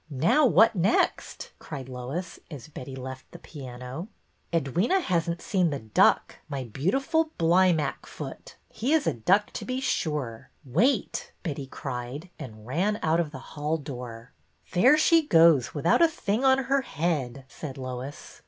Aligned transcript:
"Now, 0.09 0.47
what 0.47 0.73
next?" 0.75 1.51
cried 1.59 1.87
Lois, 1.87 2.39
as 2.49 2.69
Betty 2.69 2.95
left 2.95 3.29
the 3.31 3.37
piano." 3.37 4.07
Edwyna 4.51 4.99
has 4.99 5.29
n't 5.29 5.43
seen 5.43 5.69
The 5.69 5.77
Duck, 5.77 6.39
my 6.49 6.63
beautiful 6.63 7.29
Blymackfoot. 7.37 8.55
He 8.67 8.93
is 8.93 9.05
a 9.05 9.13
duck 9.13 9.51
to 9.51 9.63
be 9.63 9.79
sure. 9.79 10.49
Wait!" 10.65 11.31
Betty 11.43 11.67
cried, 11.67 12.31
and 12.39 12.65
ran 12.65 12.97
out 13.03 13.19
of 13.19 13.29
the 13.29 13.37
hall 13.53 13.77
door." 13.77 14.31
There 14.73 14.97
she 14.97 15.21
goes, 15.27 15.75
without 15.75 16.01
a 16.01 16.07
thing 16.07 16.43
on 16.43 16.57
her 16.63 16.81
head," 16.81 17.45
said 17.47 17.77
Lois. 17.77 18.39